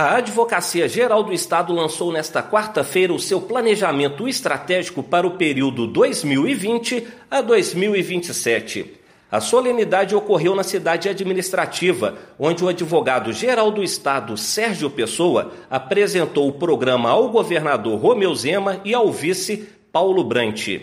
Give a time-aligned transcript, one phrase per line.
[0.00, 5.88] A Advocacia Geral do Estado lançou nesta quarta-feira o seu planejamento estratégico para o período
[5.88, 8.94] 2020 a 2027.
[9.28, 16.52] A solenidade ocorreu na cidade administrativa, onde o advogado-geral do Estado, Sérgio Pessoa, apresentou o
[16.52, 20.80] programa ao governador Romeu Zema e ao vice Paulo Brant.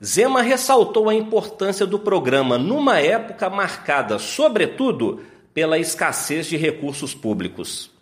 [0.00, 7.97] Zema ressaltou a importância do programa numa época marcada, sobretudo, pela escassez de recursos públicos.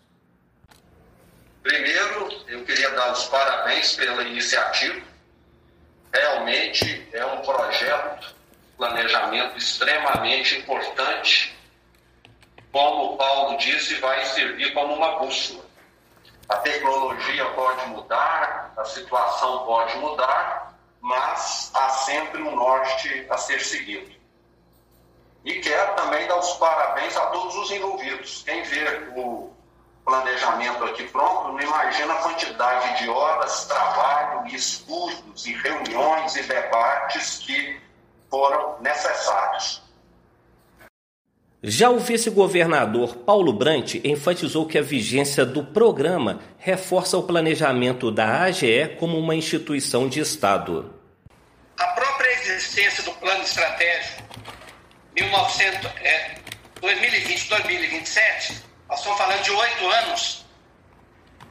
[2.96, 5.06] Dar os parabéns pela iniciativa.
[6.12, 8.34] Realmente é um projeto,
[8.76, 11.54] planejamento extremamente importante.
[12.72, 15.64] Como o Paulo disse, vai servir como uma bússola.
[16.48, 23.60] A tecnologia pode mudar, a situação pode mudar, mas há sempre um norte a ser
[23.60, 24.14] seguido.
[25.44, 28.42] E quero também dar os parabéns a todos os envolvidos.
[28.44, 29.52] Quem vê o
[30.06, 37.38] planejamento aqui pronto, não imagina a quantidade de horas, trabalho, estudos e reuniões e debates
[37.44, 37.80] que
[38.30, 39.82] foram necessários.
[41.62, 48.42] Já o vice-governador Paulo Brant enfatizou que a vigência do programa reforça o planejamento da
[48.42, 50.94] AGE como uma instituição de Estado.
[51.76, 54.22] A própria existência do plano estratégico
[56.80, 60.46] 2020-2027 nós estamos falando de oito anos,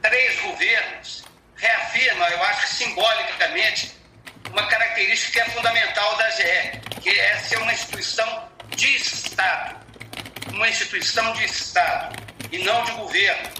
[0.00, 1.24] três governos,
[1.56, 3.92] reafirma, eu acho que simbolicamente,
[4.50, 9.76] uma característica que é fundamental da GE, que é ser uma instituição de Estado.
[10.52, 12.16] Uma instituição de Estado
[12.50, 13.50] e não de governo.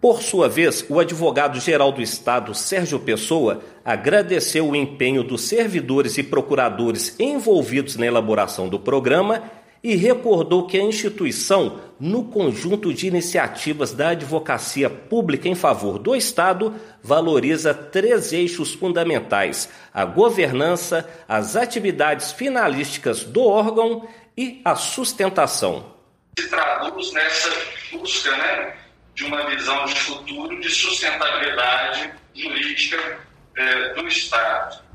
[0.00, 6.22] Por sua vez, o advogado-geral do Estado, Sérgio Pessoa, agradeceu o empenho dos servidores e
[6.22, 9.42] procuradores envolvidos na elaboração do programa
[9.82, 16.14] e recordou que a instituição, no conjunto de iniciativas da advocacia pública em favor do
[16.14, 24.06] Estado, valoriza três eixos fundamentais: a governança, as atividades finalísticas do órgão
[24.36, 25.94] e a sustentação.
[26.38, 27.50] Se traduz nessa
[27.92, 28.76] busca né,
[29.14, 33.18] de uma visão de futuro de sustentabilidade jurídica
[33.56, 34.89] eh, do Estado